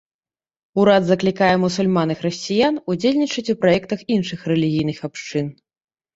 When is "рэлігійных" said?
4.55-4.97